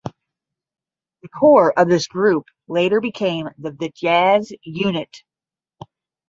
The 1.21 1.29
core 1.29 1.77
of 1.77 1.87
this 1.87 2.07
group 2.07 2.45
later 2.67 2.99
became 2.99 3.49
the 3.59 3.69
""Vityaz"" 3.69 4.51
unit. 4.63 5.15